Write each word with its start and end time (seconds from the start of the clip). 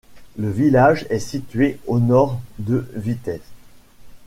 Le 0.35 0.49
village 0.49 1.05
est 1.11 1.19
situé 1.19 1.77
au 1.85 1.99
nord 1.99 2.41
de 2.57 2.87
Vitez. 2.95 3.39